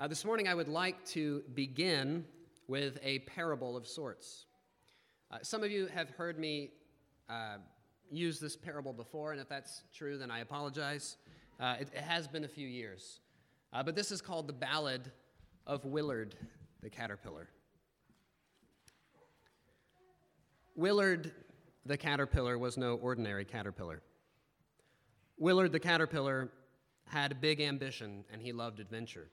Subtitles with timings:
[0.00, 2.24] Uh, this morning, I would like to begin
[2.68, 4.44] with a parable of sorts.
[5.32, 6.70] Uh, some of you have heard me
[7.28, 7.56] uh,
[8.08, 11.16] use this parable before, and if that's true, then I apologize.
[11.58, 13.18] Uh, it, it, has been a few years.
[13.72, 15.10] Uh, but this is called the Ballad
[15.66, 16.36] of Willard
[16.80, 17.48] the Caterpillar.
[20.76, 21.32] Willard
[21.86, 24.00] the Caterpillar was no ordinary caterpillar.
[25.38, 26.50] Willard the Caterpillar
[27.06, 29.28] had big ambition and he loved adventure.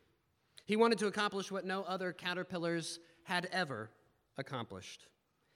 [0.66, 3.92] He wanted to accomplish what no other caterpillars had ever
[4.38, 5.08] accomplished.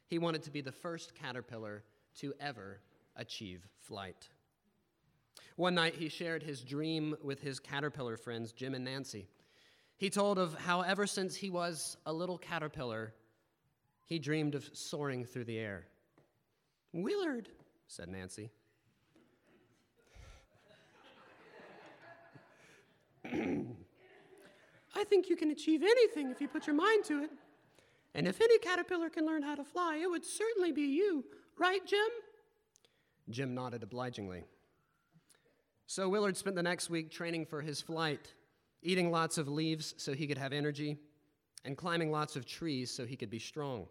[0.08, 1.84] He wanted to be the first caterpillar
[2.20, 2.80] to ever
[3.16, 4.30] achieve flight.
[5.56, 9.28] One night, he shared his dream with his caterpillar friends, Jim and Nancy.
[9.98, 13.14] He told of how, ever since he was a little caterpillar,
[14.06, 15.88] he dreamed of soaring through the air.
[16.94, 17.50] Willard,
[17.88, 18.52] said Nancy.
[25.00, 27.32] I think you can achieve anything if you put your mind to it.
[28.16, 31.24] And if any caterpillar can learn how to fly, it would certainly be you.
[31.58, 32.10] Right, Jim?
[33.30, 34.44] Jim nodded obligingly.
[35.88, 38.34] So Willard spent the next week training for his flight,
[38.82, 40.98] eating lots of leaves so he could have energy,
[41.64, 43.88] and climbing lots of trees so he could be strong.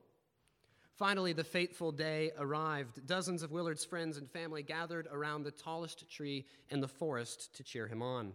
[0.97, 3.07] Finally, the fateful day arrived.
[3.07, 7.63] Dozens of Willard's friends and family gathered around the tallest tree in the forest to
[7.63, 8.35] cheer him on.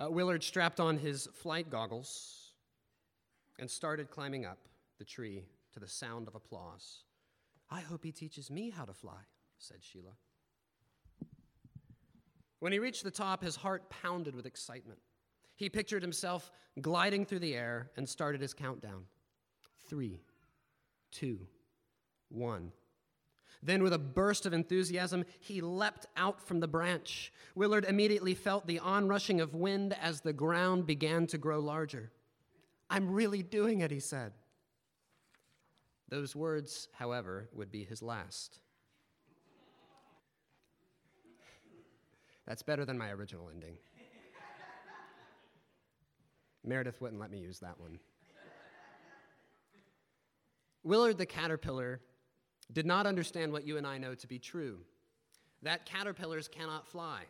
[0.00, 2.52] Uh, Willard strapped on his flight goggles
[3.58, 4.58] and started climbing up
[4.98, 7.04] the tree to the sound of applause.
[7.70, 9.20] I hope he teaches me how to fly,
[9.58, 10.12] said Sheila.
[12.60, 14.98] When he reached the top, his heart pounded with excitement.
[15.56, 19.04] He pictured himself gliding through the air and started his countdown.
[19.88, 20.22] Three,
[21.10, 21.46] two,
[22.30, 22.72] one.
[23.62, 27.32] Then, with a burst of enthusiasm, he leapt out from the branch.
[27.54, 32.10] Willard immediately felt the onrushing of wind as the ground began to grow larger.
[32.88, 34.32] I'm really doing it, he said.
[36.08, 38.58] Those words, however, would be his last.
[42.46, 43.76] That's better than my original ending.
[46.64, 47.98] Meredith wouldn't let me use that one.
[50.82, 52.00] Willard the caterpillar
[52.72, 54.78] did not understand what you and I know to be true
[55.62, 57.22] that caterpillars cannot fly.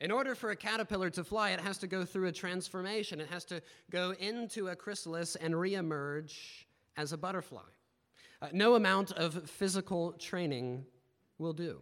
[0.00, 3.20] In order for a caterpillar to fly, it has to go through a transformation.
[3.20, 6.64] It has to go into a chrysalis and reemerge
[6.96, 7.60] as a butterfly.
[8.42, 10.84] Uh, no amount of physical training
[11.38, 11.80] will do.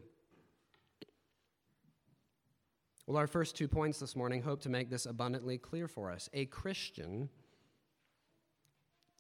[3.07, 6.29] Well, our first two points this morning hope to make this abundantly clear for us.
[6.35, 7.29] A Christian,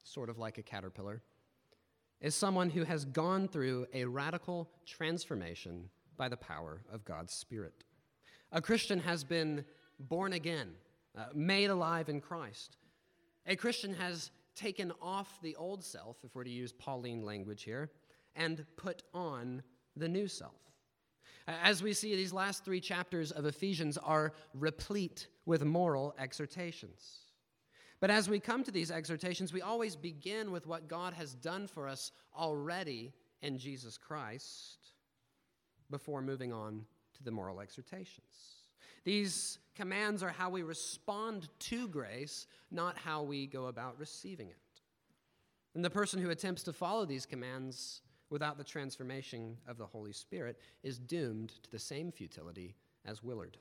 [0.02, 1.22] sort of like a caterpillar,
[2.20, 7.84] is someone who has gone through a radical transformation by the power of God's Spirit.
[8.52, 9.64] A Christian has been
[10.00, 10.70] born again,
[11.16, 12.76] uh, made alive in Christ.
[13.46, 17.90] A Christian has taken off the old self, if we're to use Pauline language here,
[18.34, 19.62] and put on
[19.96, 20.54] the new self.
[21.46, 27.27] As we see, these last three chapters of Ephesians are replete with moral exhortations.
[28.00, 31.66] But as we come to these exhortations, we always begin with what God has done
[31.66, 34.78] for us already in Jesus Christ
[35.90, 36.84] before moving on
[37.16, 38.58] to the moral exhortations.
[39.04, 44.56] These commands are how we respond to grace, not how we go about receiving it.
[45.74, 50.12] And the person who attempts to follow these commands without the transformation of the Holy
[50.12, 52.74] Spirit is doomed to the same futility
[53.06, 53.56] as Willard.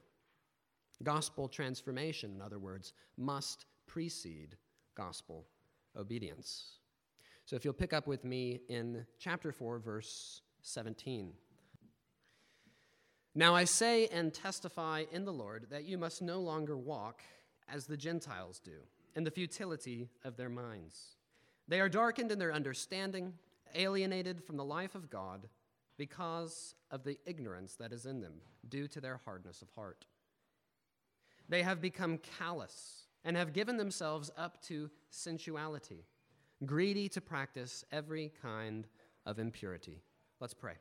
[1.04, 4.58] Gospel transformation, in other words, must precede
[4.96, 5.48] gospel
[5.96, 6.80] obedience.
[7.46, 11.32] So if you'll pick up with me in chapter 4, verse 17.
[13.34, 17.22] Now I say and testify in the Lord that you must no longer walk
[17.70, 18.80] as the Gentiles do,
[19.16, 21.18] in the futility of their minds.
[21.68, 23.34] They are darkened in their understanding,
[23.76, 25.48] alienated from the life of God
[25.98, 30.06] because of the ignorance that is in them, due to their hardness of heart.
[31.50, 36.06] They have become callous and have given themselves up to sensuality,
[36.66, 38.88] greedy to practice every kind
[39.26, 40.02] of impurity.
[40.40, 40.76] Let's pray.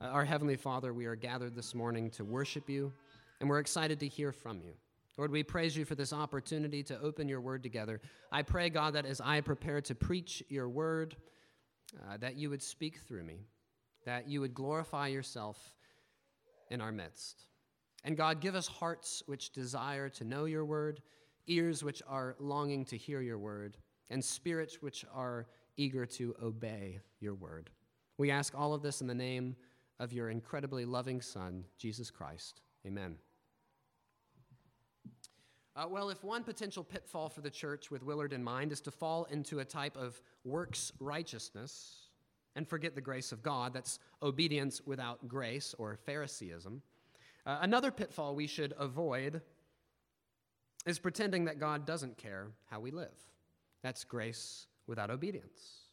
[0.00, 2.92] Uh, our Heavenly Father, we are gathered this morning to worship you,
[3.40, 4.72] and we're excited to hear from you.
[5.16, 8.00] Lord, we praise you for this opportunity to open your word together.
[8.32, 11.16] I pray, God, that as I prepare to preach your word,
[12.02, 13.46] uh, that you would speak through me,
[14.04, 15.56] that you would glorify yourself
[16.70, 17.44] in our midst.
[18.04, 21.00] And God, give us hearts which desire to know your word,
[21.46, 23.78] ears which are longing to hear your word,
[24.10, 25.46] and spirits which are
[25.76, 27.70] eager to obey your word.
[28.18, 29.56] We ask all of this in the name
[29.98, 32.60] of your incredibly loving Son, Jesus Christ.
[32.86, 33.16] Amen.
[35.76, 38.92] Uh, well, if one potential pitfall for the church with Willard in mind is to
[38.92, 42.10] fall into a type of works righteousness
[42.54, 46.80] and forget the grace of God, that's obedience without grace or Phariseeism.
[47.46, 49.42] Uh, another pitfall we should avoid
[50.86, 53.14] is pretending that God doesn't care how we live.
[53.82, 55.84] That's grace without obedience.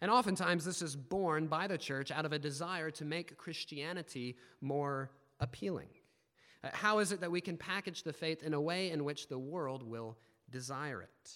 [0.00, 4.36] And oftentimes, this is born by the church out of a desire to make Christianity
[4.60, 5.88] more appealing.
[6.64, 9.28] Uh, how is it that we can package the faith in a way in which
[9.28, 10.18] the world will
[10.50, 11.32] desire it?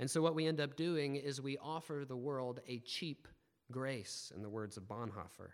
[0.00, 3.28] And so, what we end up doing is we offer the world a cheap
[3.70, 5.50] grace, in the words of Bonhoeffer,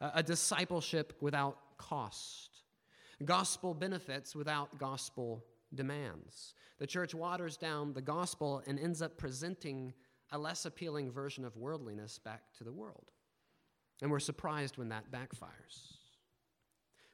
[0.00, 2.62] a discipleship without cost,
[3.24, 5.44] gospel benefits without gospel
[5.74, 6.54] demands.
[6.78, 9.92] The church waters down the gospel and ends up presenting
[10.30, 13.10] a less appealing version of worldliness back to the world.
[14.00, 15.96] And we're surprised when that backfires.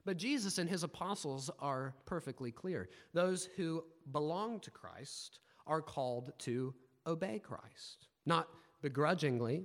[0.04, 2.90] But Jesus and his apostles are perfectly clear.
[3.14, 6.74] Those who belong to Christ are called to
[7.06, 8.48] obey Christ, not
[8.82, 9.64] begrudgingly,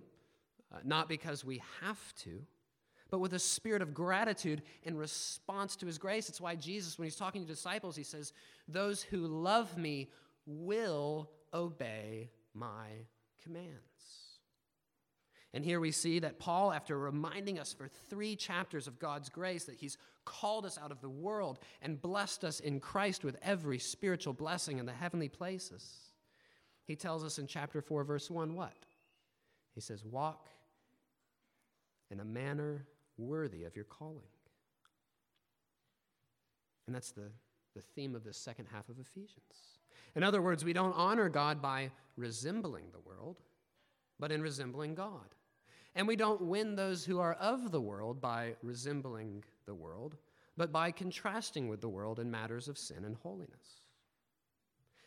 [0.73, 2.41] uh, not because we have to,
[3.09, 6.29] but with a spirit of gratitude in response to his grace.
[6.29, 8.33] It's why Jesus, when he's talking to disciples, he says,
[8.67, 10.09] Those who love me
[10.45, 12.87] will obey my
[13.43, 13.79] commands.
[15.53, 19.65] And here we see that Paul, after reminding us for three chapters of God's grace,
[19.65, 23.79] that he's called us out of the world and blessed us in Christ with every
[23.79, 26.11] spiritual blessing in the heavenly places,
[26.85, 28.85] he tells us in chapter 4, verse 1, what?
[29.73, 30.49] He says, Walk
[32.11, 32.85] in a manner
[33.19, 34.23] worthy of your calling.
[36.87, 37.29] And that's the,
[37.75, 39.77] the theme of the second half of Ephesians.
[40.15, 43.37] In other words, we don't honor God by resembling the world,
[44.19, 45.35] but in resembling God.
[45.95, 50.17] And we don't win those who are of the world by resembling the world,
[50.57, 53.81] but by contrasting with the world in matters of sin and holiness.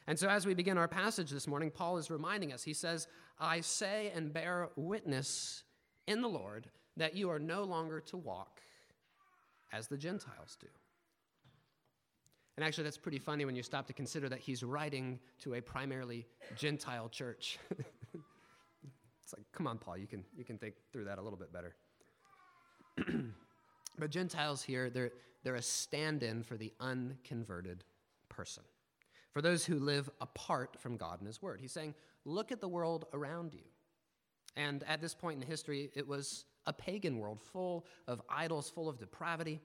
[0.06, 2.64] And so, as we begin our passage this morning, Paul is reminding us.
[2.64, 3.06] He says,
[3.38, 5.62] I say and bear witness
[6.06, 8.60] in the Lord that you are no longer to walk
[9.72, 10.68] as the Gentiles do.
[12.56, 15.60] And actually, that's pretty funny when you stop to consider that he's writing to a
[15.60, 17.58] primarily Gentile church.
[17.70, 21.50] it's like, come on, Paul, you can, you can think through that a little bit
[21.52, 21.74] better.
[23.98, 25.12] but Gentiles here, they're,
[25.44, 27.84] they're a stand in for the unconverted
[28.28, 28.64] person,
[29.32, 31.58] for those who live apart from God and His Word.
[31.58, 31.94] He's saying,
[32.26, 33.64] look at the world around you.
[34.56, 38.88] And at this point in history, it was a pagan world full of idols, full
[38.88, 39.60] of depravity.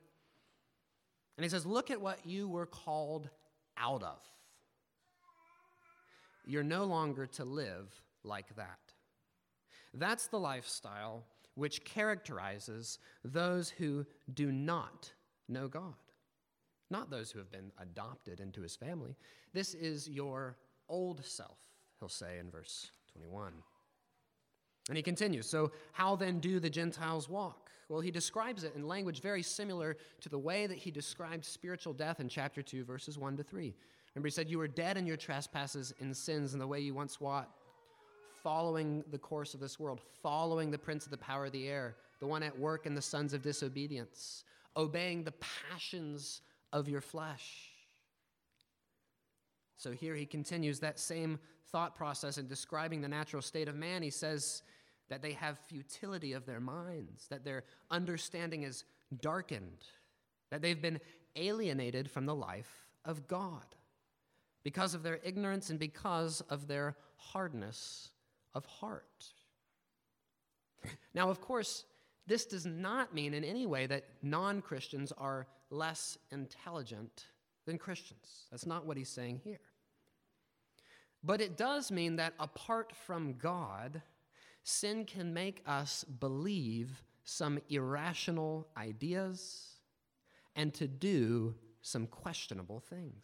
[1.38, 3.30] And he says, Look at what you were called
[3.78, 4.20] out of.
[6.46, 8.80] You're no longer to live like that.
[9.94, 15.12] That's the lifestyle which characterizes those who do not
[15.50, 15.96] know God,
[16.90, 19.16] not those who have been adopted into his family.
[19.54, 20.58] This is your
[20.88, 21.58] old self,
[22.00, 23.54] he'll say in verse 21.
[24.90, 27.70] And he continues So, how then do the Gentiles walk?
[27.90, 31.94] Well, he describes it in language very similar to the way that he described spiritual
[31.94, 33.74] death in chapter 2, verses 1 to 3.
[34.14, 36.94] Remember, he said, You were dead in your trespasses and sins in the way you
[36.94, 37.62] once walked,
[38.44, 41.96] following the course of this world, following the prince of the power of the air,
[42.20, 44.44] the one at work in the sons of disobedience,
[44.76, 45.34] obeying the
[45.72, 46.42] passions
[46.74, 47.70] of your flesh.
[49.78, 51.40] So here he continues that same
[51.72, 54.02] thought process in describing the natural state of man.
[54.02, 54.64] He says,
[55.10, 58.84] that they have futility of their minds, that their understanding is
[59.22, 59.86] darkened,
[60.50, 61.00] that they've been
[61.36, 63.76] alienated from the life of God
[64.64, 68.10] because of their ignorance and because of their hardness
[68.54, 69.26] of heart.
[71.14, 71.86] Now, of course,
[72.28, 77.26] this does not mean in any way that non Christians are less intelligent
[77.66, 78.46] than Christians.
[78.52, 79.60] That's not what he's saying here.
[81.24, 84.02] But it does mean that apart from God,
[84.68, 89.76] sin can make us believe some irrational ideas
[90.56, 93.24] and to do some questionable things.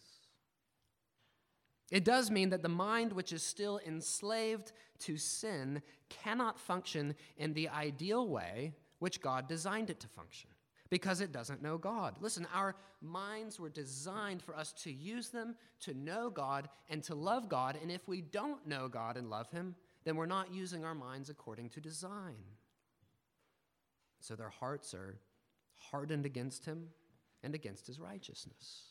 [1.92, 7.54] It does mean that the mind which is still enslaved to sin cannot function in
[7.54, 10.50] the ideal way which God designed it to function
[10.90, 12.16] because it doesn't know God.
[12.22, 17.16] Listen, our minds were designed for us to use them to know God and to
[17.16, 20.83] love God, and if we don't know God and love Him, then we're not using
[20.83, 22.43] our minds according to design.
[24.19, 25.17] So their hearts are
[25.75, 26.89] hardened against him
[27.43, 28.83] and against his righteousness.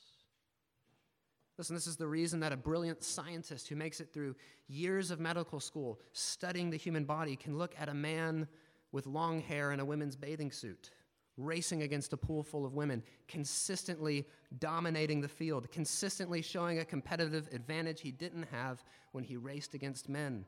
[1.58, 4.34] Listen, this is the reason that a brilliant scientist who makes it through
[4.68, 8.48] years of medical school studying the human body can look at a man
[8.90, 10.90] with long hair in a women's bathing suit
[11.36, 14.26] racing against a pool full of women, consistently
[14.58, 20.08] dominating the field, consistently showing a competitive advantage he didn't have when he raced against
[20.08, 20.44] men.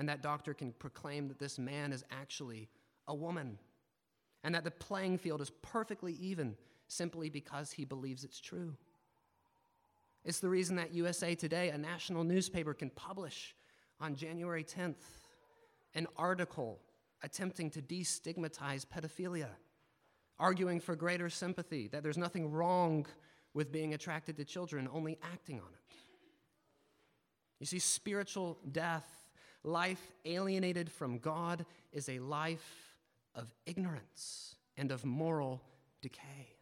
[0.00, 2.70] And that doctor can proclaim that this man is actually
[3.06, 3.58] a woman
[4.42, 6.56] and that the playing field is perfectly even
[6.88, 8.74] simply because he believes it's true.
[10.24, 13.54] It's the reason that USA Today, a national newspaper, can publish
[14.00, 15.04] on January 10th
[15.94, 16.80] an article
[17.22, 19.50] attempting to destigmatize pedophilia
[20.38, 23.04] arguing for greater sympathy, that there's nothing wrong
[23.52, 25.94] with being attracted to children, only acting on it.
[27.58, 29.19] You see, spiritual death,
[29.62, 32.96] life alienated from God, is a life
[33.34, 35.62] of ignorance and of moral
[36.00, 36.56] decay.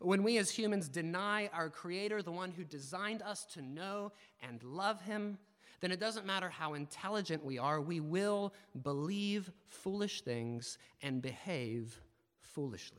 [0.00, 4.12] When we as humans deny our Creator, the one who designed us to know
[4.42, 5.38] and love Him,
[5.80, 12.00] then it doesn't matter how intelligent we are, we will believe foolish things and behave
[12.40, 12.98] foolishly.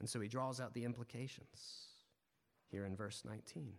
[0.00, 1.86] And so he draws out the implications
[2.70, 3.72] here in verse 19.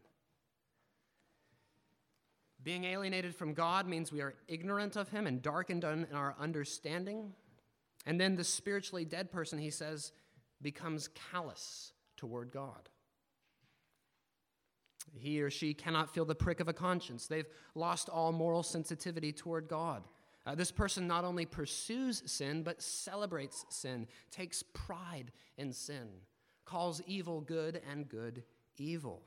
[2.64, 7.34] Being alienated from God means we are ignorant of him and darkened in our understanding.
[8.06, 10.12] And then the spiritually dead person, he says,
[10.62, 12.90] becomes callous toward God.
[15.14, 17.28] He or she cannot feel the prick of a conscience.
[17.28, 20.04] They've lost all moral sensitivity toward God.
[20.46, 26.08] Uh, this person not only pursues sin, but celebrates sin, takes pride in sin,
[26.66, 28.44] calls evil good and good
[28.78, 29.22] evil.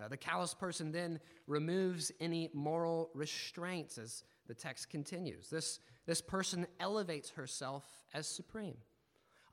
[0.00, 5.48] Uh, the callous person then removes any moral restraints as the text continues.
[5.48, 8.76] This, this person elevates herself as supreme.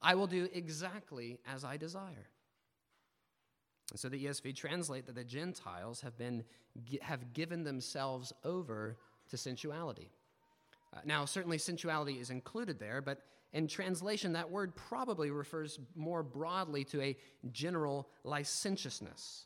[0.01, 2.29] I will do exactly as I desire.
[3.91, 6.43] And so the ESV translate that the Gentiles have, been,
[7.01, 8.97] have given themselves over
[9.29, 10.09] to sensuality.
[10.93, 13.21] Uh, now, certainly sensuality is included there, but
[13.53, 17.17] in translation, that word probably refers more broadly to a
[17.51, 19.45] general licentiousness,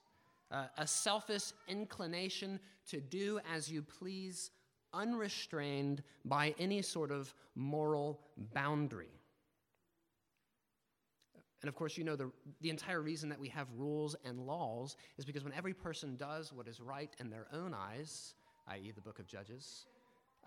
[0.56, 2.60] uh, a selfish inclination
[2.90, 4.52] to do as you please,
[4.94, 8.22] unrestrained by any sort of moral
[8.54, 9.10] boundary.
[11.62, 12.32] And of course, you know the,
[12.62, 16.54] the entire reason that we have rules and laws is because when every person does
[16.54, 18.36] what is right in their own eyes,
[18.68, 19.88] i.e., the book of Judges,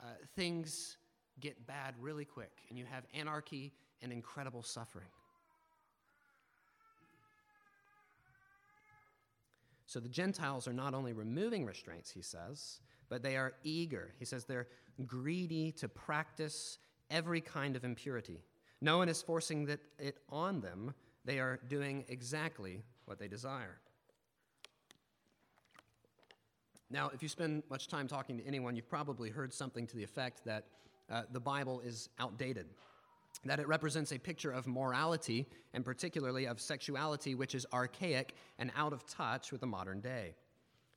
[0.00, 0.96] uh, things
[1.40, 5.08] get bad really quick, and you have anarchy and incredible suffering.
[9.88, 14.12] So the Gentiles are not only removing restraints, he says, but they are eager.
[14.18, 14.68] He says they're
[15.06, 16.76] greedy to practice
[17.10, 18.42] every kind of impurity.
[18.82, 20.94] No one is forcing that it on them.
[21.24, 23.78] They are doing exactly what they desire.
[26.90, 30.04] Now, if you spend much time talking to anyone, you've probably heard something to the
[30.04, 30.64] effect that
[31.10, 32.66] uh, the Bible is outdated,
[33.44, 38.72] that it represents a picture of morality, and particularly of sexuality, which is archaic and
[38.76, 40.34] out of touch with the modern day.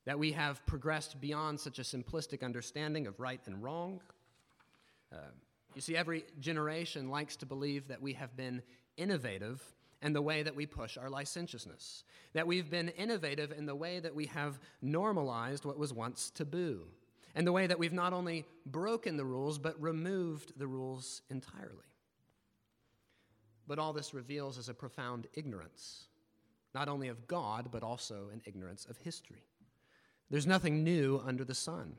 [0.04, 4.00] That we have progressed beyond such a simplistic understanding of right and wrong.
[5.12, 5.18] Uh,
[5.74, 8.62] you see, every generation likes to believe that we have been
[8.96, 9.62] innovative
[10.02, 14.00] in the way that we push our licentiousness, that we've been innovative in the way
[14.00, 16.82] that we have normalized what was once taboo,
[17.36, 21.91] and the way that we've not only broken the rules, but removed the rules entirely.
[23.72, 26.04] But all this reveals is a profound ignorance,
[26.74, 29.46] not only of God, but also an ignorance of history.
[30.28, 31.96] There's nothing new under the sun.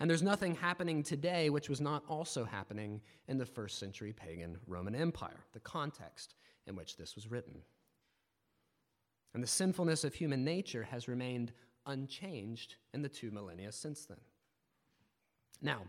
[0.00, 4.58] And there's nothing happening today which was not also happening in the first century pagan
[4.66, 6.34] Roman Empire, the context
[6.66, 7.62] in which this was written.
[9.32, 11.52] And the sinfulness of human nature has remained
[11.86, 14.18] unchanged in the two millennia since then.
[15.60, 15.82] Now,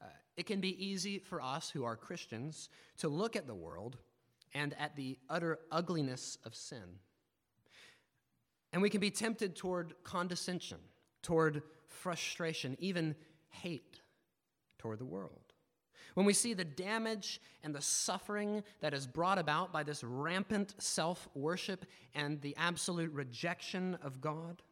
[0.00, 0.06] uh,
[0.36, 2.68] it can be easy for us who are Christians
[2.98, 3.96] to look at the world
[4.54, 6.98] and at the utter ugliness of sin.
[8.72, 10.78] And we can be tempted toward condescension,
[11.22, 13.14] toward frustration, even
[13.50, 14.00] hate
[14.78, 15.40] toward the world.
[16.14, 20.74] When we see the damage and the suffering that is brought about by this rampant
[20.78, 24.62] self worship and the absolute rejection of God.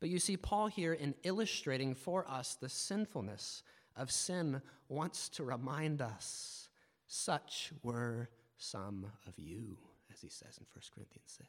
[0.00, 3.62] But you see, Paul here, in illustrating for us the sinfulness
[3.96, 6.65] of sin, wants to remind us
[7.06, 9.76] such were some of you,
[10.12, 11.48] as he says in 1 Corinthians 6.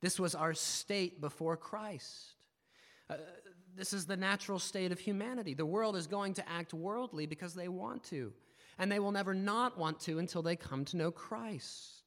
[0.00, 2.34] This was our state before Christ.
[3.08, 3.16] Uh,
[3.76, 5.54] this is the natural state of humanity.
[5.54, 8.32] The world is going to act worldly because they want to,
[8.78, 12.00] and they will never not want to until they come to know Christ.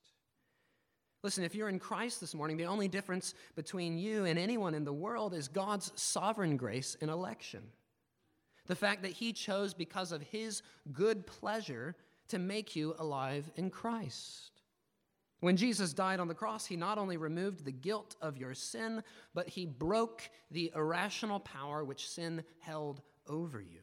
[1.23, 4.83] Listen, if you're in Christ this morning, the only difference between you and anyone in
[4.83, 7.63] the world is God's sovereign grace in election.
[8.67, 11.95] The fact that he chose because of his good pleasure
[12.29, 14.51] to make you alive in Christ.
[15.39, 19.03] When Jesus died on the cross, he not only removed the guilt of your sin,
[19.33, 23.81] but he broke the irrational power which sin held over you.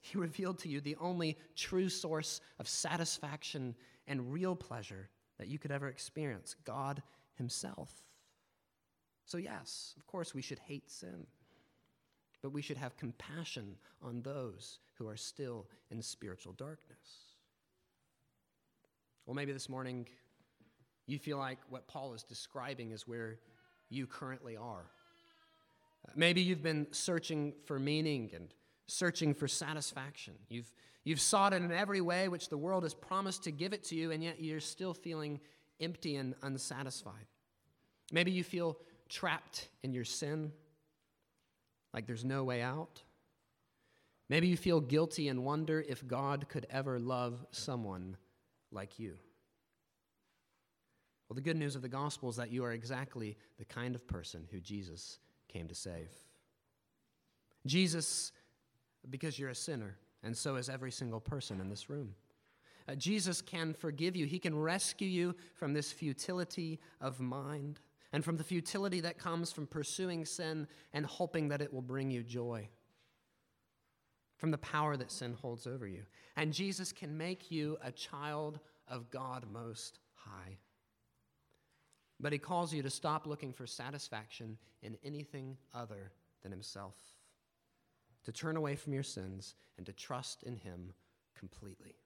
[0.00, 3.74] He revealed to you the only true source of satisfaction
[4.06, 7.02] and real pleasure that you could ever experience God
[7.36, 7.90] Himself.
[9.24, 11.26] So, yes, of course, we should hate sin,
[12.44, 16.98] but we should have compassion on those who are still in spiritual darkness.
[19.24, 20.06] Well, maybe this morning
[21.06, 23.38] you feel like what Paul is describing is where
[23.88, 24.84] you currently are.
[26.14, 28.52] Maybe you've been searching for meaning and
[28.88, 30.34] searching for satisfaction.
[30.50, 30.70] You've,
[31.02, 33.94] you've sought it in every way which the world has promised to give it to
[33.94, 35.40] you, and yet you're still feeling
[35.80, 37.24] empty and unsatisfied.
[38.12, 38.76] Maybe you feel
[39.08, 40.52] trapped in your sin,
[41.94, 43.02] like there's no way out.
[44.28, 48.16] Maybe you feel guilty and wonder if God could ever love someone
[48.72, 49.14] like you.
[51.28, 54.06] Well, the good news of the gospel is that you are exactly the kind of
[54.08, 56.10] person who Jesus came to save.
[57.66, 58.32] Jesus,
[59.08, 62.14] because you're a sinner, and so is every single person in this room.
[62.88, 64.26] Uh, Jesus can forgive you.
[64.26, 67.80] He can rescue you from this futility of mind
[68.14, 72.12] and from the futility that comes from pursuing sin and hoping that it will bring
[72.12, 72.68] you joy,
[74.36, 76.02] from the power that sin holds over you.
[76.36, 80.58] And Jesus can make you a child of God Most High.
[82.20, 86.12] But he calls you to stop looking for satisfaction in anything other
[86.44, 86.94] than himself,
[88.22, 90.92] to turn away from your sins and to trust in him
[91.36, 91.96] completely.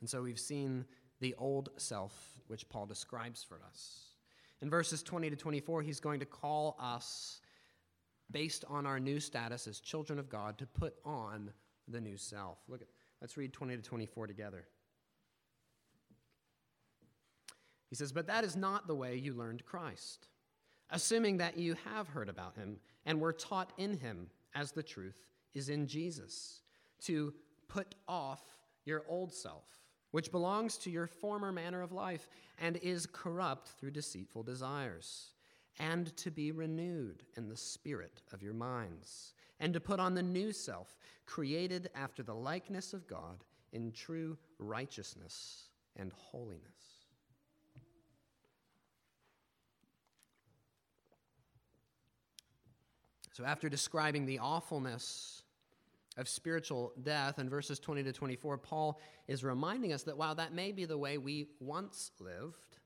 [0.00, 0.86] And so we've seen
[1.20, 4.08] the old self, which Paul describes for us.
[4.60, 7.40] In verses 20 to 24, he's going to call us,
[8.30, 11.50] based on our new status as children of God, to put on
[11.86, 12.58] the new self.
[12.68, 12.88] Look at,
[13.20, 14.66] let's read 20 to 24 together.
[17.88, 20.28] He says, But that is not the way you learned Christ,
[20.90, 25.16] assuming that you have heard about him and were taught in him as the truth
[25.54, 26.62] is in Jesus,
[27.02, 27.32] to
[27.68, 28.42] put off
[28.84, 29.64] your old self,
[30.10, 32.28] which belongs to your former manner of life
[32.60, 35.30] and is corrupt through deceitful desires,
[35.78, 40.22] and to be renewed in the spirit of your minds, and to put on the
[40.22, 45.64] new self, created after the likeness of God in true righteousness
[45.96, 46.62] and holiness.
[53.32, 55.44] So, after describing the awfulness
[56.18, 60.52] of spiritual death in verses 20 to 24, Paul is reminding us that while that
[60.52, 62.78] may be the way we once lived,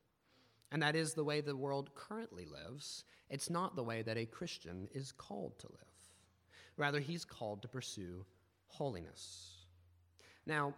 [0.70, 4.26] and that is the way the world currently lives, it's not the way that a
[4.26, 5.78] Christian is called to live.
[6.76, 8.24] Rather, he's called to pursue
[8.66, 9.64] holiness.
[10.46, 10.74] Now,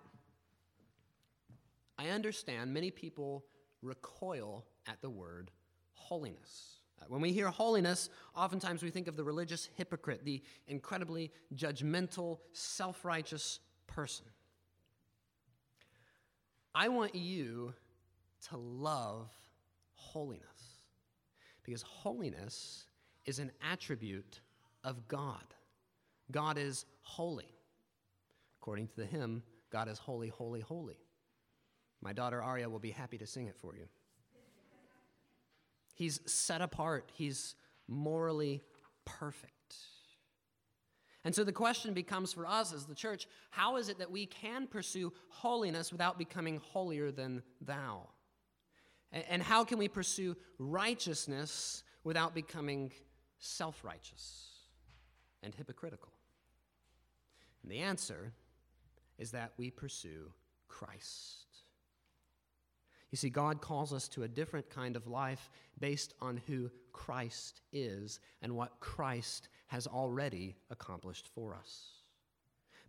[1.98, 3.44] I understand many people
[3.82, 5.50] recoil at the word
[5.92, 6.80] holiness.
[7.08, 13.04] When we hear holiness, oftentimes we think of the religious hypocrite, the incredibly judgmental, self
[13.04, 14.26] righteous person.
[16.74, 17.72] I want you
[18.48, 19.30] to love
[19.94, 20.44] holiness
[21.62, 22.86] because holiness
[23.24, 24.40] is an attribute
[24.82, 25.44] of God.
[26.30, 27.48] God is holy.
[28.60, 30.98] According to the hymn, God is holy, holy, holy.
[32.02, 33.86] My daughter Aria will be happy to sing it for you.
[35.94, 37.54] He's set apart, he's
[37.88, 38.62] morally
[39.04, 39.50] perfect.
[41.24, 44.26] And so the question becomes for us as the church how is it that we
[44.26, 48.08] can pursue holiness without becoming holier than thou?
[49.12, 52.92] And how can we pursue righteousness without becoming
[53.38, 54.50] self righteous
[55.42, 56.12] and hypocritical?
[57.62, 58.32] And the answer
[59.18, 60.32] is that we pursue
[60.68, 61.46] Christ.
[63.14, 65.48] You see, God calls us to a different kind of life
[65.78, 71.92] based on who Christ is and what Christ has already accomplished for us.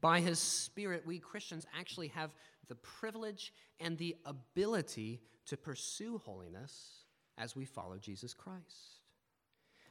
[0.01, 2.31] By His Spirit, we Christians actually have
[2.67, 7.03] the privilege and the ability to pursue holiness
[7.37, 9.03] as we follow Jesus Christ.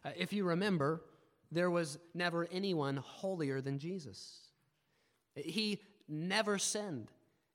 [0.04, 1.04] Uh, if you remember,
[1.52, 4.48] there was never anyone holier than Jesus.
[5.36, 7.12] He never sinned,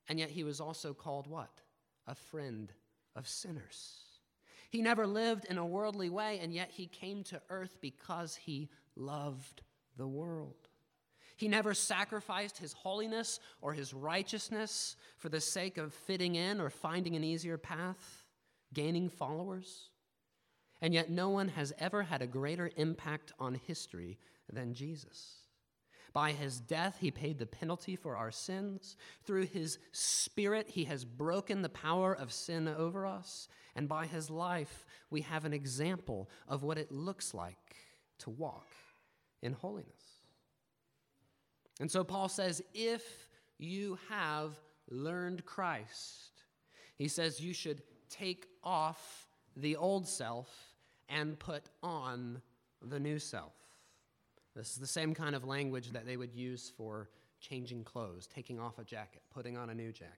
[0.08, 1.60] and yet he was also called what?
[2.06, 2.72] A friend
[3.16, 4.00] of sinners.
[4.70, 8.68] He never lived in a worldly way, and yet he came to earth because he
[8.94, 9.62] loved
[9.96, 10.68] the world.
[11.36, 16.70] He never sacrificed his holiness or his righteousness for the sake of fitting in or
[16.70, 18.24] finding an easier path,
[18.74, 19.88] gaining followers.
[20.82, 24.18] And yet, no one has ever had a greater impact on history
[24.52, 25.36] than Jesus.
[26.12, 28.96] By his death, he paid the penalty for our sins.
[29.24, 33.48] Through his spirit, he has broken the power of sin over us.
[33.76, 37.76] And by his life, we have an example of what it looks like
[38.18, 38.66] to walk
[39.42, 39.92] in holiness.
[41.78, 44.54] And so Paul says, if you have
[44.90, 46.42] learned Christ,
[46.96, 50.74] he says you should take off the old self
[51.08, 52.42] and put on
[52.82, 53.54] the new self.
[54.60, 57.08] This is the same kind of language that they would use for
[57.40, 60.12] changing clothes, taking off a jacket, putting on a new jacket.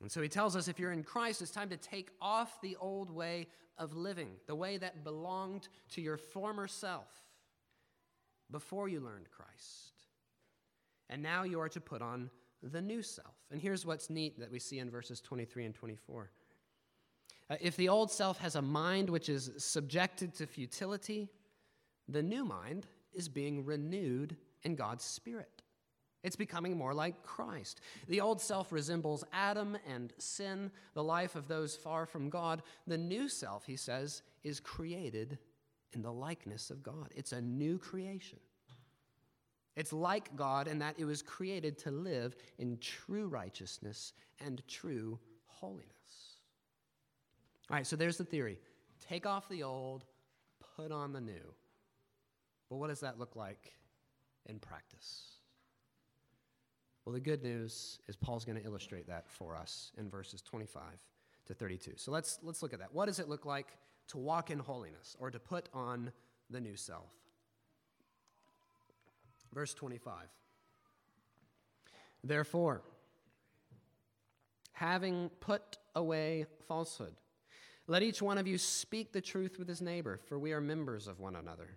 [0.00, 2.76] And so he tells us if you're in Christ, it's time to take off the
[2.80, 3.46] old way
[3.78, 7.06] of living, the way that belonged to your former self
[8.50, 10.02] before you learned Christ.
[11.08, 12.30] And now you are to put on
[12.64, 13.36] the new self.
[13.52, 16.32] And here's what's neat that we see in verses 23 and 24.
[17.48, 21.28] Uh, if the old self has a mind which is subjected to futility,
[22.08, 25.62] the new mind is being renewed in God's Spirit.
[26.22, 27.80] It's becoming more like Christ.
[28.08, 32.62] The old self resembles Adam and sin, the life of those far from God.
[32.86, 35.38] The new self, he says, is created
[35.92, 37.12] in the likeness of God.
[37.14, 38.40] It's a new creation.
[39.76, 44.12] It's like God in that it was created to live in true righteousness
[44.44, 45.86] and true holiness.
[47.70, 48.58] All right, so there's the theory
[49.08, 50.04] take off the old,
[50.76, 51.54] put on the new.
[52.68, 53.72] But what does that look like
[54.46, 55.36] in practice?
[57.04, 60.82] Well, the good news is Paul's going to illustrate that for us in verses 25
[61.46, 61.92] to 32.
[61.96, 62.92] So let's, let's look at that.
[62.92, 63.68] What does it look like
[64.08, 66.10] to walk in holiness or to put on
[66.50, 67.10] the new self?
[69.54, 70.14] Verse 25.
[72.24, 72.82] Therefore,
[74.72, 77.14] having put away falsehood,
[77.86, 81.06] let each one of you speak the truth with his neighbor, for we are members
[81.06, 81.76] of one another.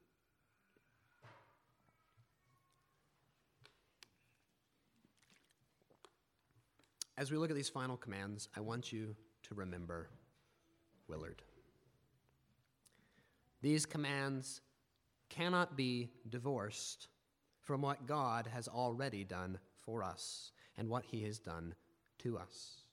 [7.21, 10.09] As we look at these final commands, I want you to remember
[11.07, 11.43] Willard.
[13.61, 14.61] These commands
[15.29, 17.09] cannot be divorced
[17.59, 21.75] from what God has already done for us and what he has done
[22.23, 22.85] to us.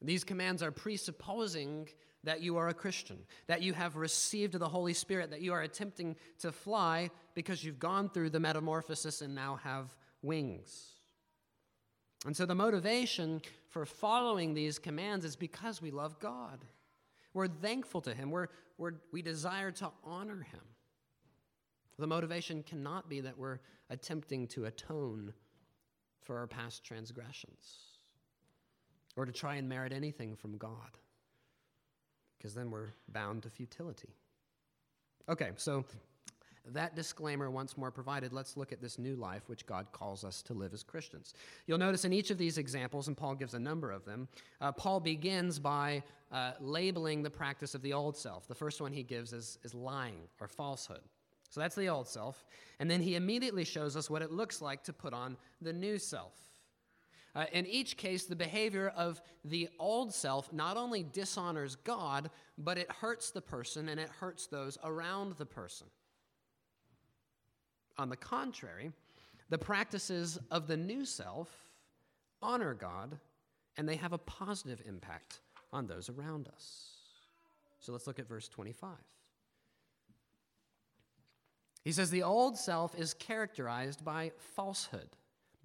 [0.00, 1.90] These commands are presupposing
[2.24, 5.60] that you are a Christian, that you have received the Holy Spirit, that you are
[5.60, 11.01] attempting to fly because you've gone through the metamorphosis and now have wings.
[12.24, 16.64] And so the motivation for following these commands is because we love God.
[17.34, 20.60] We're thankful to Him, we're, we're, we desire to honor Him.
[21.98, 23.58] The motivation cannot be that we're
[23.90, 25.32] attempting to atone
[26.22, 27.98] for our past transgressions
[29.16, 30.96] or to try and merit anything from God,
[32.38, 34.14] because then we're bound to futility.
[35.28, 35.84] Okay, so
[36.70, 40.42] that disclaimer once more provided, let's look at this new life which God calls us
[40.42, 41.34] to live as Christians.
[41.66, 44.28] You'll notice in each of these examples, and Paul gives a number of them,
[44.60, 48.46] uh, Paul begins by uh, labeling the practice of the old self.
[48.46, 51.02] The first one he gives is, is lying or falsehood.
[51.50, 52.46] So that's the old self.
[52.78, 55.98] And then he immediately shows us what it looks like to put on the new
[55.98, 56.32] self.
[57.34, 62.78] Uh, in each case, the behavior of the old self not only dishonors God, but
[62.78, 65.86] it hurts the person and it hurts those around the person.
[67.98, 68.92] On the contrary,
[69.50, 71.48] the practices of the new self
[72.40, 73.18] honor God
[73.76, 75.40] and they have a positive impact
[75.72, 76.90] on those around us.
[77.80, 78.90] So let's look at verse 25.
[81.84, 85.08] He says, The old self is characterized by falsehood,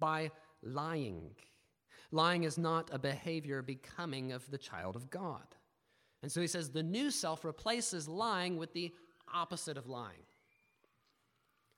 [0.00, 0.30] by
[0.62, 1.30] lying.
[2.10, 5.46] Lying is not a behavior becoming of the child of God.
[6.22, 8.92] And so he says, The new self replaces lying with the
[9.32, 10.27] opposite of lying.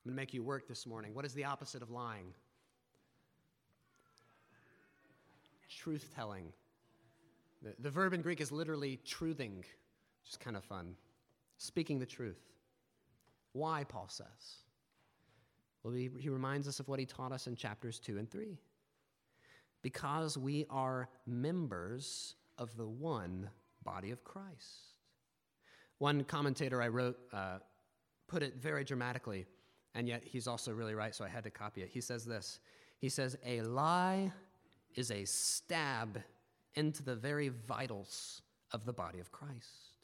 [0.04, 1.12] I'm going to make you work this morning.
[1.12, 2.32] What is the opposite of lying?
[5.68, 6.52] Truth telling.
[7.62, 10.94] The, the verb in Greek is literally truthing, which is kind of fun.
[11.58, 12.40] Speaking the truth.
[13.52, 14.26] Why, Paul says?
[15.82, 18.56] Well, he, he reminds us of what he taught us in chapters 2 and 3.
[19.82, 23.50] Because we are members of the one
[23.82, 24.94] body of Christ.
[25.98, 27.58] One commentator I wrote uh,
[28.28, 29.44] put it very dramatically,
[29.94, 31.90] and yet he's also really right, so I had to copy it.
[31.92, 32.60] He says this
[32.98, 34.32] He says, A lie
[34.94, 36.22] is a stab
[36.74, 39.94] into the very vitals of the body of Christ.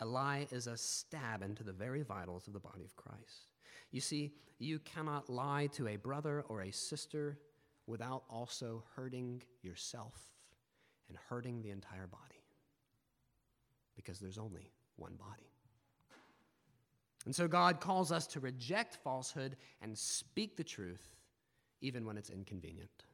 [0.00, 3.52] A lie is a stab into the very vitals of the body of Christ.
[3.92, 7.38] You see, you cannot lie to a brother or a sister
[7.86, 10.14] without also hurting yourself
[11.08, 12.42] and hurting the entire body.
[13.94, 15.53] Because there's only one body.
[17.24, 21.16] And so God calls us to reject falsehood and speak the truth,
[21.80, 23.04] even when it's inconvenient.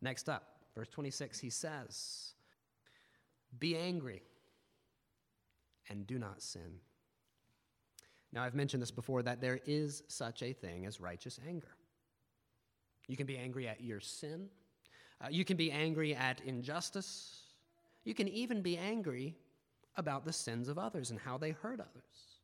[0.00, 2.32] Next up, verse 26, he says,
[3.58, 4.22] Be angry
[5.88, 6.80] and do not sin.
[8.32, 11.76] Now, I've mentioned this before that there is such a thing as righteous anger.
[13.08, 14.48] You can be angry at your sin,
[15.20, 17.42] uh, you can be angry at injustice,
[18.04, 19.36] you can even be angry
[19.96, 22.35] about the sins of others and how they hurt others.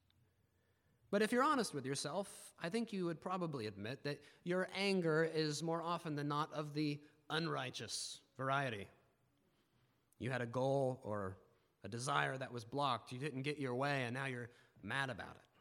[1.13, 2.29] But if you're honest with yourself,
[2.61, 6.73] I think you would probably admit that your anger is more often than not of
[6.73, 6.99] the
[7.29, 8.89] unrighteous variety.
[10.19, 11.37] You had a goal or
[11.85, 14.49] a desire that was blocked, you didn't get your way, and now you're
[14.83, 15.53] mad about it.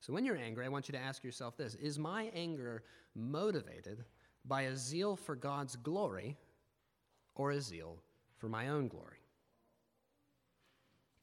[0.00, 2.82] So when you're angry, I want you to ask yourself this Is my anger
[3.14, 4.04] motivated
[4.46, 6.38] by a zeal for God's glory
[7.34, 7.98] or a zeal
[8.38, 9.23] for my own glory?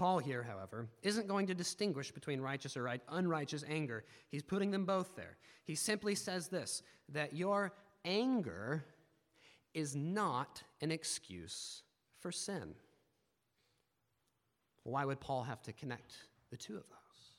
[0.02, 4.04] Paul here, however, isn't going to distinguish between righteous or unrighteous anger.
[4.30, 5.38] He's putting them both there.
[5.64, 7.72] He simply says this that your
[8.04, 8.84] anger
[9.76, 11.84] is not an excuse
[12.18, 12.74] for sin.
[14.86, 16.16] Why would Paul have to connect
[16.50, 17.32] the two of those?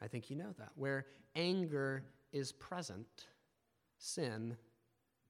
[0.00, 0.70] I think you know that.
[0.76, 3.26] Where anger is present,
[3.98, 4.56] sin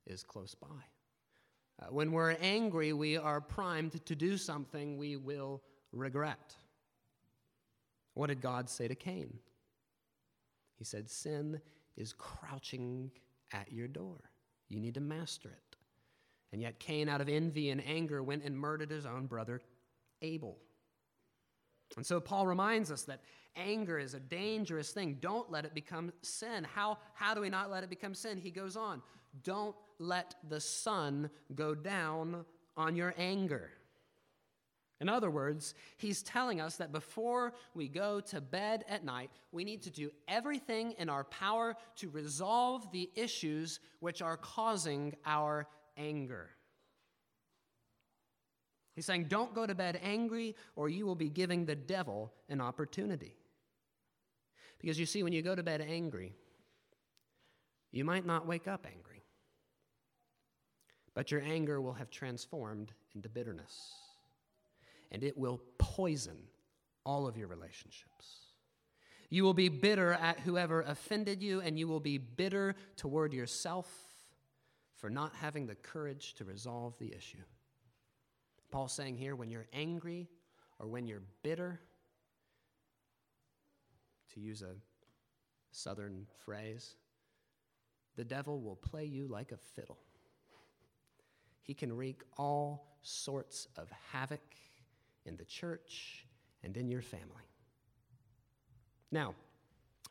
[0.07, 0.69] is close by.
[1.81, 6.57] Uh, when we're angry, we are primed to do something we will regret.
[8.15, 9.39] What did God say to Cain?
[10.77, 11.61] He said, Sin
[11.97, 13.11] is crouching
[13.53, 14.19] at your door.
[14.69, 15.77] You need to master it.
[16.53, 19.63] And yet, Cain, out of envy and anger, went and murdered his own brother
[20.21, 20.59] Abel.
[21.97, 23.21] And so, Paul reminds us that
[23.57, 25.19] anger is a dangerous thing.
[25.21, 26.67] Don't let it become sin.
[26.75, 28.39] How, how do we not let it become sin?
[28.39, 29.03] He goes on
[29.43, 32.45] Don't let the sun go down
[32.77, 33.71] on your anger.
[35.03, 39.65] In other words, he's telling us that before we go to bed at night, we
[39.65, 45.67] need to do everything in our power to resolve the issues which are causing our
[45.97, 46.51] anger.
[48.95, 52.61] He's saying, Don't go to bed angry, or you will be giving the devil an
[52.61, 53.35] opportunity.
[54.79, 56.33] Because you see, when you go to bed angry,
[57.91, 59.25] you might not wake up angry,
[61.13, 64.02] but your anger will have transformed into bitterness,
[65.13, 66.37] and it will poison
[67.07, 68.39] all of your relationships.
[69.31, 73.89] You will be bitter at whoever offended you, and you will be bitter toward yourself
[74.97, 77.39] for not having the courage to resolve the issue.
[78.71, 80.29] Paul's saying here when you're angry
[80.79, 81.81] or when you're bitter,
[84.35, 84.75] to use a
[85.71, 86.97] southern phrase,
[88.17, 89.99] the devil will play you like a fiddle.
[91.63, 94.41] He can wreak all sorts of havoc
[95.27, 96.27] in the church
[96.63, 97.47] and in your family.
[99.11, 99.35] Now,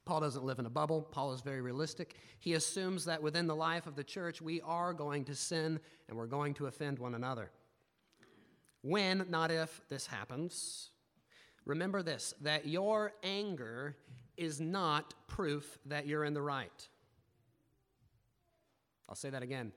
[0.06, 1.02] Paul doesn't live in a bubble.
[1.02, 2.15] Paul is very realistic.
[2.39, 6.17] He assumes that within the life of the church, we are going to sin and
[6.17, 7.52] we're going to offend one another.
[8.82, 10.89] When, not if, this happens,
[11.65, 13.95] remember this that your anger
[14.38, 16.88] is not proof that you're in the right.
[19.08, 19.71] I'll say that again.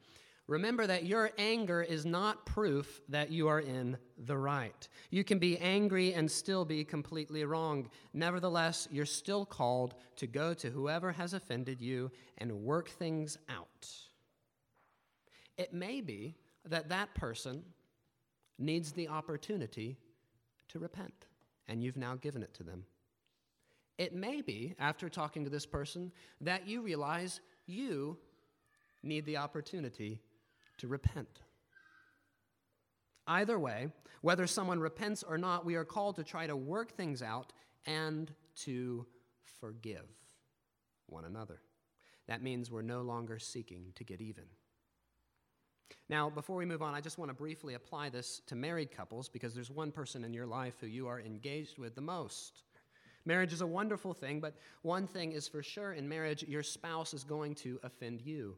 [0.47, 4.89] Remember that your anger is not proof that you are in the right.
[5.11, 7.89] You can be angry and still be completely wrong.
[8.13, 13.89] Nevertheless, you're still called to go to whoever has offended you and work things out.
[15.57, 16.35] It may be
[16.67, 17.63] that that person
[18.59, 19.97] needs the opportunity
[20.69, 21.27] to repent,
[21.69, 22.85] and you've now given it to them.
[23.97, 28.19] It may be, after talking to this person, that you realize you
[29.03, 30.21] need the opportunity
[30.79, 31.41] to repent.
[33.27, 33.89] Either way,
[34.21, 37.53] whether someone repents or not, we are called to try to work things out
[37.87, 39.07] and to
[39.61, 40.07] forgive
[41.09, 41.61] one another.
[42.27, 44.45] That means we're no longer seeking to get even.
[46.09, 49.29] Now, before we move on, I just want to briefly apply this to married couples
[49.29, 52.63] because there's one person in your life who you are engaged with the most.
[53.25, 57.15] Marriage is a wonderful thing, but one thing is for sure in marriage, your spouse
[57.15, 58.57] is going to offend you,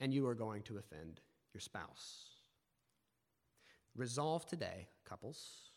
[0.00, 1.20] and you are going to offend
[1.52, 2.26] your spouse.
[3.94, 5.70] Resolve today, couples,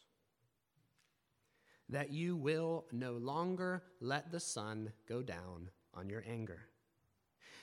[1.89, 6.61] that you will no longer let the sun go down on your anger.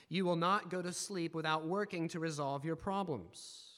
[0.09, 3.73] You will not go to sleep without working to resolve your problems.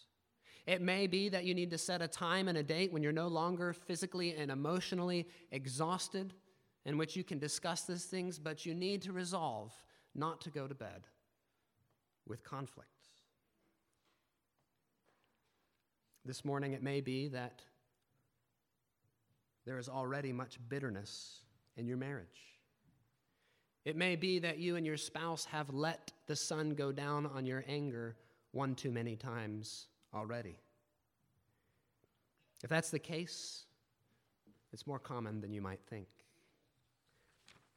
[0.67, 3.11] It may be that you need to set a time and a date when you're
[3.11, 6.33] no longer physically and emotionally exhausted
[6.85, 9.73] in which you can discuss these things, but you need to resolve
[10.13, 11.07] not to go to bed
[12.27, 12.94] with conflict.
[16.25, 17.61] This morning, it may be that
[19.65, 21.41] there is already much bitterness
[21.77, 22.27] in your marriage.
[23.83, 27.45] It may be that you and your spouse have let the sun go down on
[27.45, 28.15] your anger
[28.51, 29.85] one too many times
[30.15, 30.57] already.
[32.63, 33.65] If that's the case,
[34.73, 36.07] it's more common than you might think.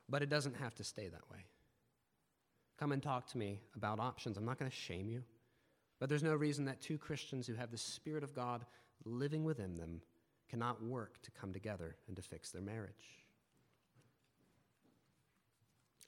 [0.08, 1.44] But it doesn't have to stay that way.
[2.78, 4.38] Come and talk to me about options.
[4.38, 5.22] I'm not going to shame you,
[5.98, 8.64] but there's no reason that two Christians who have the Spirit of God
[9.04, 10.00] living within them
[10.48, 13.24] cannot work to come together and to fix their marriage.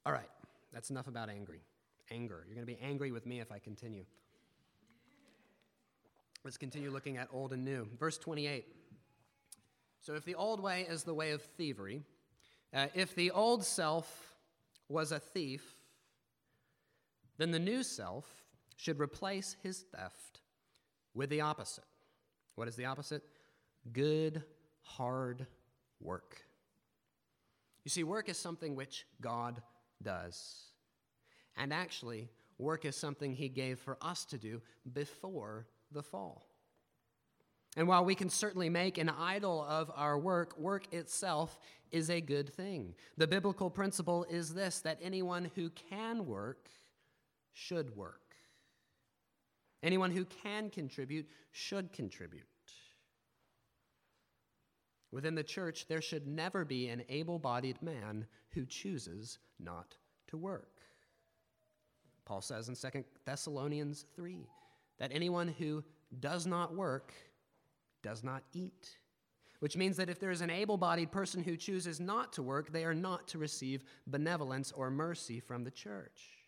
[0.07, 0.31] All right,
[0.72, 1.61] that's enough about angry.
[2.11, 2.44] Anger.
[2.46, 4.05] You're going to be angry with me if I continue.
[6.42, 7.87] Let's continue looking at old and new.
[7.98, 8.64] Verse 28.
[10.00, 12.03] So, if the old way is the way of thievery,
[12.72, 14.35] uh, if the old self
[14.88, 15.76] was a thief,
[17.37, 18.26] then the new self
[18.81, 20.40] should replace his theft
[21.12, 21.85] with the opposite.
[22.55, 23.23] What is the opposite?
[23.93, 24.43] Good,
[24.81, 25.47] hard
[26.01, 26.43] work.
[27.85, 29.61] You see, work is something which God
[30.03, 30.64] does.
[31.59, 36.47] And actually, work is something He gave for us to do before the fall.
[37.77, 41.59] And while we can certainly make an idol of our work, work itself
[41.93, 42.95] is a good thing.
[43.19, 46.69] The biblical principle is this that anyone who can work
[47.53, 48.30] should work.
[49.83, 52.45] Anyone who can contribute should contribute.
[55.12, 59.97] Within the church, there should never be an able bodied man who chooses not
[60.29, 60.81] to work.
[62.25, 64.47] Paul says in 2 Thessalonians 3
[64.99, 65.83] that anyone who
[66.21, 67.12] does not work
[68.03, 68.99] does not eat,
[69.59, 72.73] which means that if there is an able bodied person who chooses not to work,
[72.73, 76.39] they are not to receive benevolence or mercy from the church.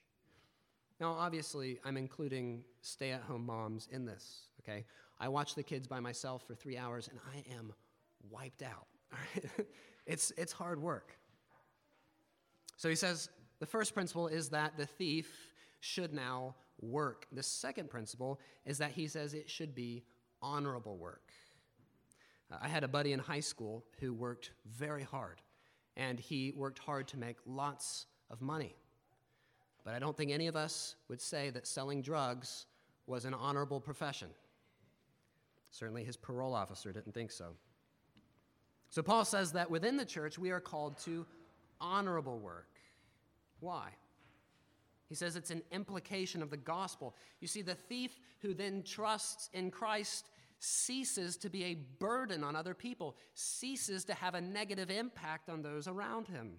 [1.03, 4.85] Now, obviously, I'm including stay at home moms in this, okay?
[5.19, 7.73] I watch the kids by myself for three hours and I am
[8.31, 8.87] wiped out.
[10.07, 11.19] it's, it's hard work.
[12.77, 17.27] So he says the first principle is that the thief should now work.
[17.33, 20.05] The second principle is that he says it should be
[20.41, 21.33] honorable work.
[22.49, 25.43] Uh, I had a buddy in high school who worked very hard,
[25.97, 28.77] and he worked hard to make lots of money.
[29.85, 32.67] But I don't think any of us would say that selling drugs
[33.07, 34.29] was an honorable profession.
[35.71, 37.55] Certainly, his parole officer didn't think so.
[38.91, 41.27] So Paul says that within the church, we are called to
[41.81, 42.69] honorable work.
[43.61, 43.89] Why?
[45.09, 47.17] He says it's an implication of the gospel.
[47.41, 50.27] You see, the thief who then trusts in Christ
[50.59, 55.63] ceases to be a burden on other people, ceases to have a negative impact on
[55.63, 56.53] those around him.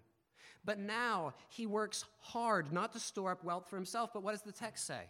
[0.66, 4.44] But now he works hard not to store up wealth for himself, but what does
[4.44, 5.10] the text say?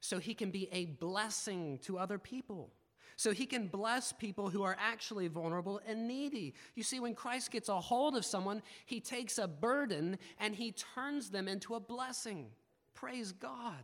[0.00, 2.70] So he can be a blessing to other people
[3.18, 6.54] so he can bless people who are actually vulnerable and needy.
[6.76, 10.70] You see, when Christ gets a hold of someone, he takes a burden and he
[10.94, 12.46] turns them into a blessing.
[12.94, 13.82] Praise God.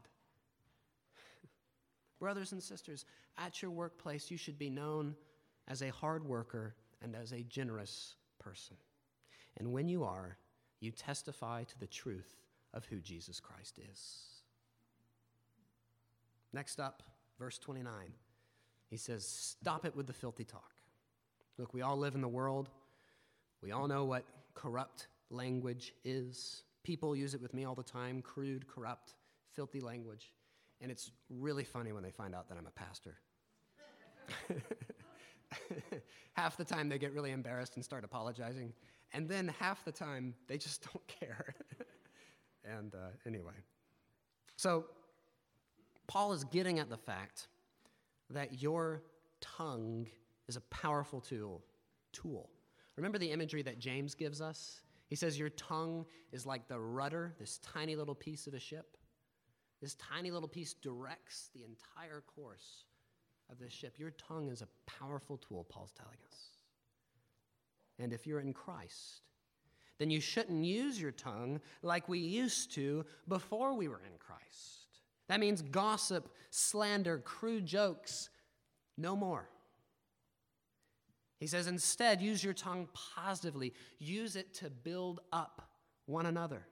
[2.20, 5.16] Brothers and sisters, at your workplace, you should be known
[5.66, 8.76] as a hard worker and as a generous person.
[9.56, 10.38] And when you are,
[10.84, 12.36] you testify to the truth
[12.72, 14.20] of who Jesus Christ is.
[16.52, 17.02] Next up,
[17.38, 17.92] verse 29.
[18.90, 20.74] He says, Stop it with the filthy talk.
[21.58, 22.68] Look, we all live in the world.
[23.62, 24.24] We all know what
[24.54, 26.62] corrupt language is.
[26.84, 29.14] People use it with me all the time crude, corrupt,
[29.52, 30.32] filthy language.
[30.80, 33.16] And it's really funny when they find out that I'm a pastor.
[36.34, 38.72] half the time they get really embarrassed and start apologizing.
[39.14, 41.54] And then half the time they just don't care.
[42.64, 43.54] and uh, anyway.
[44.56, 44.84] So,
[46.06, 47.48] Paul is getting at the fact
[48.30, 49.02] that your
[49.40, 50.06] tongue
[50.48, 51.64] is a powerful tool.
[52.12, 52.50] Tool.
[52.96, 54.82] Remember the imagery that James gives us?
[55.08, 58.96] He says your tongue is like the rudder, this tiny little piece of a ship.
[59.80, 62.84] This tiny little piece directs the entire course
[63.50, 63.98] of the ship.
[63.98, 66.54] Your tongue is a powerful tool, Paul's telling us.
[67.98, 69.22] And if you're in Christ,
[69.98, 75.00] then you shouldn't use your tongue like we used to before we were in Christ.
[75.28, 78.28] That means gossip, slander, crude jokes,
[78.98, 79.48] no more.
[81.38, 83.74] He says, instead, use your tongue positively.
[83.98, 85.68] Use it to build up
[86.06, 86.66] one another.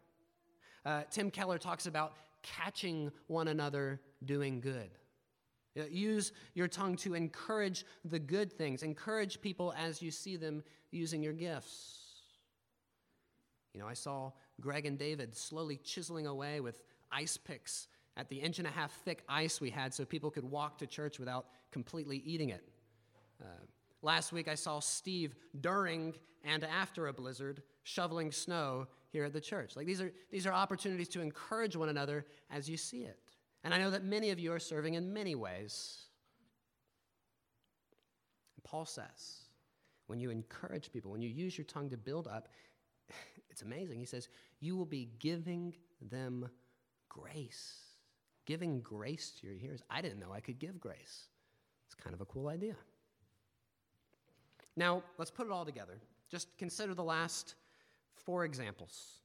[0.84, 4.90] Uh, Tim Keller talks about catching one another doing good.
[5.78, 8.82] Uh, use your tongue to encourage the good things.
[8.82, 11.98] Encourage people as you see them using your gifts.
[13.72, 18.36] You know, I saw Greg and David slowly chiseling away with ice picks at the
[18.36, 21.46] inch and a half thick ice we had so people could walk to church without
[21.70, 22.62] completely eating it.
[23.42, 23.46] Uh,
[24.02, 26.14] last week I saw Steve during
[26.44, 29.76] and after a blizzard shoveling snow here at the church.
[29.76, 33.18] Like these are, these are opportunities to encourage one another as you see it.
[33.64, 36.02] And I know that many of you are serving in many ways.
[38.64, 39.42] Paul says,
[40.06, 42.48] when you encourage people, when you use your tongue to build up,
[43.50, 43.98] it's amazing.
[43.98, 44.28] He says,
[44.60, 46.48] you will be giving them
[47.08, 47.78] grace.
[48.46, 49.82] Giving grace to your hearers.
[49.90, 51.28] I didn't know I could give grace.
[51.86, 52.74] It's kind of a cool idea.
[54.76, 56.00] Now, let's put it all together.
[56.30, 57.54] Just consider the last
[58.14, 59.21] four examples.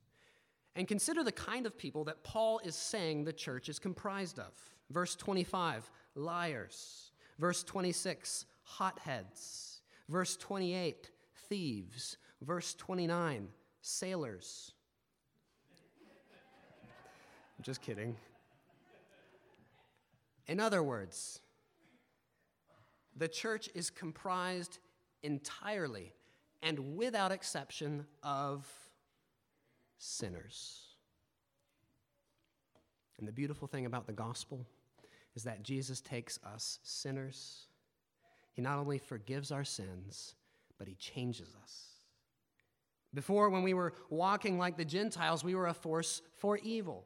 [0.78, 4.54] And consider the kind of people that Paul is saying the church is comprised of.
[4.92, 7.12] Verse 25, liars.
[7.40, 9.82] Verse 26, hotheads.
[10.08, 11.10] Verse 28,
[11.50, 12.18] thieves.
[12.44, 13.48] Verse 29,
[13.82, 14.74] sailors.
[17.64, 18.16] Just kidding.
[20.46, 21.42] In other words,
[23.16, 24.78] the church is comprised
[25.24, 26.14] entirely
[26.62, 28.87] and without exception of
[29.98, 30.84] sinners.
[33.20, 34.66] And the beautiful thing about the gospel
[35.36, 37.68] is that Jesus takes us sinners.
[38.54, 40.36] He not only forgives our sins,
[40.78, 41.98] but he changes us.
[43.14, 47.06] Before, when we were walking like the Gentiles, we were a force for evil.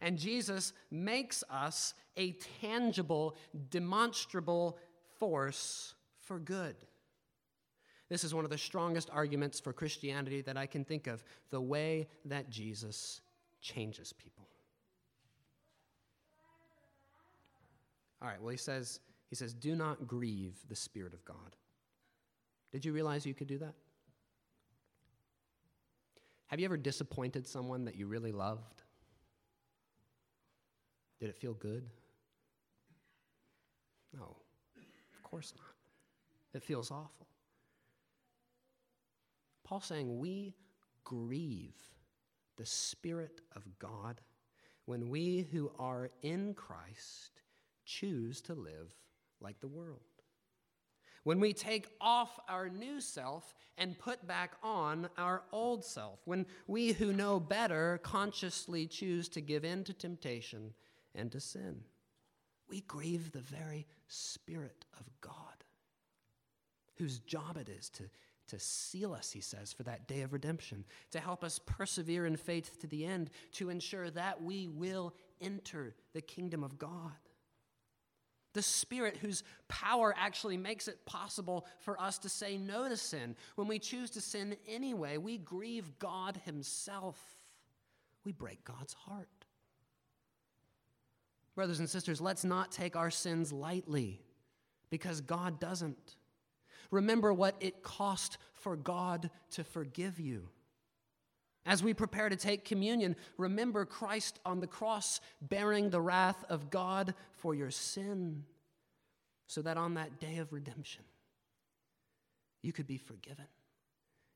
[0.00, 3.36] And Jesus makes us a tangible,
[3.70, 4.78] demonstrable
[5.18, 6.76] force for good.
[8.12, 11.62] This is one of the strongest arguments for Christianity that I can think of the
[11.62, 13.22] way that Jesus
[13.62, 14.46] changes people.
[18.20, 19.00] All right, well, he says,
[19.30, 21.56] he says, do not grieve the Spirit of God.
[22.70, 23.72] Did you realize you could do that?
[26.48, 28.82] Have you ever disappointed someone that you really loved?
[31.18, 31.88] Did it feel good?
[34.14, 34.36] No,
[35.16, 35.72] of course not.
[36.52, 37.26] It feels awful.
[39.64, 40.54] Paul's saying we
[41.04, 41.76] grieve
[42.56, 44.20] the Spirit of God
[44.84, 47.42] when we who are in Christ
[47.84, 48.94] choose to live
[49.40, 50.00] like the world.
[51.24, 56.20] When we take off our new self and put back on our old self.
[56.24, 60.74] When we who know better consciously choose to give in to temptation
[61.14, 61.82] and to sin.
[62.68, 65.64] We grieve the very Spirit of God,
[66.96, 68.04] whose job it is to
[68.48, 72.36] to seal us, he says, for that day of redemption, to help us persevere in
[72.36, 77.12] faith to the end, to ensure that we will enter the kingdom of God.
[78.54, 83.34] The Spirit, whose power actually makes it possible for us to say no to sin.
[83.54, 87.18] When we choose to sin anyway, we grieve God Himself.
[88.24, 89.28] We break God's heart.
[91.54, 94.20] Brothers and sisters, let's not take our sins lightly
[94.90, 96.16] because God doesn't.
[96.92, 100.48] Remember what it cost for God to forgive you.
[101.64, 106.70] As we prepare to take communion, remember Christ on the cross bearing the wrath of
[106.70, 108.44] God for your sin,
[109.46, 111.02] so that on that day of redemption,
[112.62, 113.46] you could be forgiven.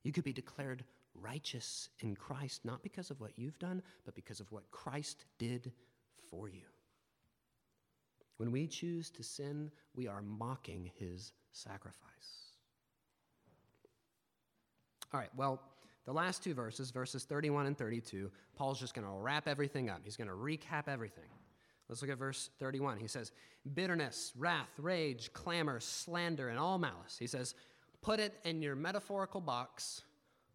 [0.03, 0.85] You could be declared
[1.15, 5.73] righteous in Christ, not because of what you've done, but because of what Christ did
[6.31, 6.63] for you.
[8.37, 12.46] When we choose to sin, we are mocking his sacrifice.
[15.13, 15.61] All right, well,
[16.05, 20.01] the last two verses, verses 31 and 32, Paul's just going to wrap everything up.
[20.05, 21.29] He's going to recap everything.
[21.89, 22.99] Let's look at verse 31.
[22.99, 23.33] He says,
[23.75, 27.17] Bitterness, wrath, rage, clamor, slander, and all malice.
[27.19, 27.55] He says,
[28.03, 30.03] Put it in your metaphorical box,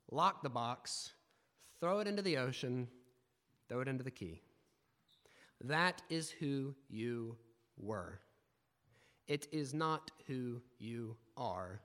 [0.09, 1.11] lock the box,
[1.79, 2.87] throw it into the ocean,
[3.67, 4.41] throw it into the key.
[5.65, 7.37] That is who you
[7.77, 8.19] were.
[9.27, 11.81] It is not who you are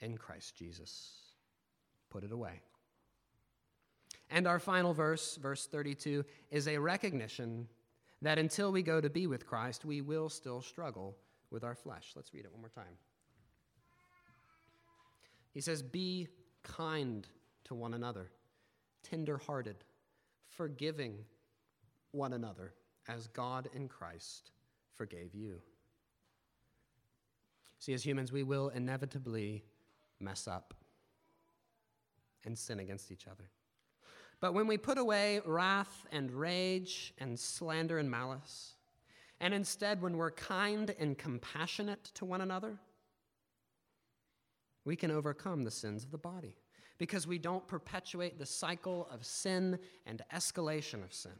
[0.00, 1.25] in Christ Jesus
[2.16, 2.62] put it away.
[4.30, 7.68] And our final verse, verse 32, is a recognition
[8.22, 11.14] that until we go to be with Christ, we will still struggle
[11.50, 12.12] with our flesh.
[12.16, 12.96] Let's read it one more time.
[15.52, 16.28] He says, Be
[16.62, 17.28] kind
[17.64, 18.30] to one another,
[19.02, 19.76] tender hearted,
[20.48, 21.18] forgiving
[22.12, 22.72] one another,
[23.08, 24.52] as God in Christ
[24.94, 25.60] forgave you.
[27.78, 29.64] See, as humans, we will inevitably
[30.18, 30.72] mess up
[32.46, 33.50] and sin against each other.
[34.40, 38.74] But when we put away wrath and rage and slander and malice,
[39.40, 42.78] and instead, when we're kind and compassionate to one another,
[44.84, 46.56] we can overcome the sins of the body
[46.98, 51.32] because we don't perpetuate the cycle of sin and escalation of sin.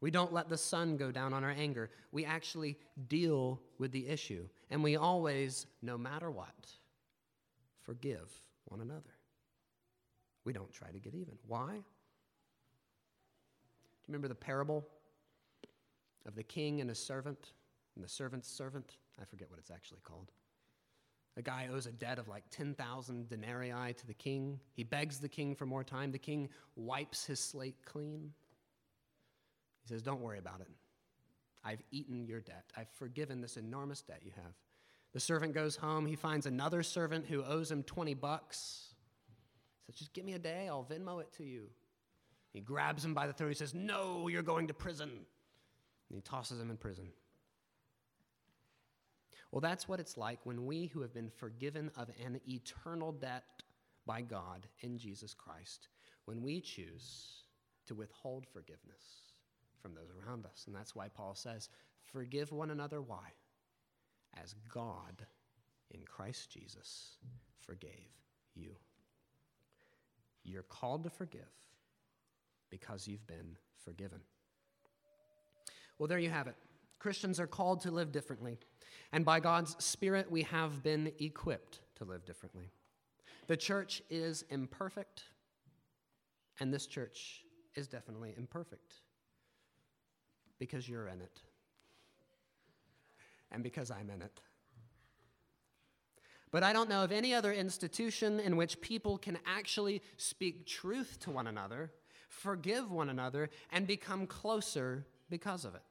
[0.00, 1.90] We don't let the sun go down on our anger.
[2.12, 2.76] We actually
[3.08, 4.48] deal with the issue.
[4.70, 6.70] And we always, no matter what,
[7.82, 8.30] forgive
[8.66, 9.15] one another.
[10.46, 11.34] We don't try to get even.
[11.48, 11.72] Why?
[11.72, 11.82] Do you
[14.06, 14.86] remember the parable
[16.24, 17.50] of the king and his servant
[17.96, 18.96] and the servant's servant?
[19.20, 20.30] I forget what it's actually called.
[21.36, 24.60] A guy owes a debt of like 10,000 denarii to the king.
[24.72, 26.12] He begs the king for more time.
[26.12, 28.32] The king wipes his slate clean.
[29.82, 30.68] He says, Don't worry about it.
[31.64, 32.64] I've eaten your debt.
[32.76, 34.54] I've forgiven this enormous debt you have.
[35.12, 36.06] The servant goes home.
[36.06, 38.94] He finds another servant who owes him 20 bucks
[39.86, 41.68] says, Just give me a day, I'll Venmo it to you.
[42.52, 43.48] He grabs him by the throat.
[43.48, 45.10] He says, No, you're going to prison.
[45.10, 47.08] And he tosses him in prison.
[49.50, 53.44] Well, that's what it's like when we who have been forgiven of an eternal debt
[54.04, 55.88] by God in Jesus Christ,
[56.24, 57.44] when we choose
[57.86, 59.32] to withhold forgiveness
[59.80, 60.64] from those around us.
[60.66, 61.68] And that's why Paul says,
[62.02, 63.00] Forgive one another.
[63.00, 63.32] Why?
[64.42, 65.26] As God
[65.90, 67.16] in Christ Jesus
[67.58, 68.12] forgave
[68.54, 68.76] you.
[70.46, 71.50] You're called to forgive
[72.70, 74.20] because you've been forgiven.
[75.98, 76.54] Well, there you have it.
[76.98, 78.58] Christians are called to live differently,
[79.12, 82.70] and by God's Spirit, we have been equipped to live differently.
[83.48, 85.24] The church is imperfect,
[86.60, 87.44] and this church
[87.74, 88.94] is definitely imperfect
[90.58, 91.42] because you're in it,
[93.50, 94.40] and because I'm in it.
[96.50, 101.18] But I don't know of any other institution in which people can actually speak truth
[101.20, 101.90] to one another,
[102.28, 105.82] forgive one another, and become closer because of it.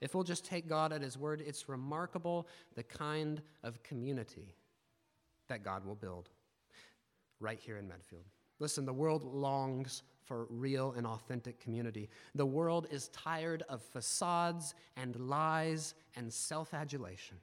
[0.00, 4.54] If we'll just take God at His word, it's remarkable the kind of community
[5.48, 6.30] that God will build
[7.40, 8.24] right here in Medfield.
[8.60, 12.08] Listen, the world longs for real and authentic community.
[12.34, 17.38] The world is tired of facades and lies and self adulation.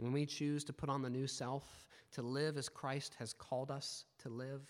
[0.00, 3.70] When we choose to put on the new self, to live as Christ has called
[3.70, 4.62] us to live,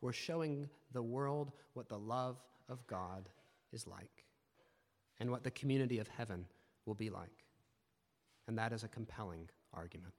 [0.00, 2.36] we're showing the world what the love
[2.68, 3.28] of God
[3.72, 4.24] is like
[5.18, 6.46] and what the community of heaven
[6.86, 7.44] will be like.
[8.46, 10.14] And that is a compelling argument.